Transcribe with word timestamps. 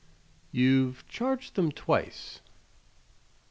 You've 0.51 1.07
charged 1.07 1.53
them 1.53 1.71
twice." 1.71 2.39